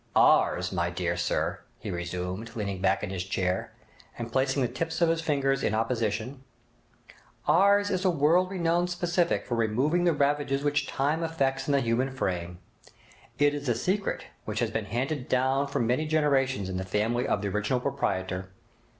[0.15, 3.71] 'Ours, my dear sir,' he resumed, leaning back in his chair,
[4.17, 9.53] and placing the tips of his fingers in apposition—'Ours is a world renowned specific for
[9.53, 12.57] removing the ravages which time effects in the human frame.
[13.37, 17.27] It is a secret which has been handed down for many generations in the family
[17.27, 18.49] of the original proprietor.